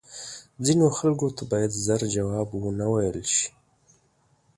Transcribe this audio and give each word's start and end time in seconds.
ځینو 0.65 0.85
خلکو 0.97 1.27
ته 1.37 1.43
باید 1.51 1.71
زر 1.85 2.01
جواب 2.15 2.47
وه 2.61 2.69
نه 2.79 2.85
ویل 2.91 3.19
شې 3.35 3.47